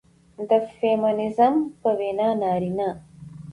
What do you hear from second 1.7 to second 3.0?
په وينا نارينه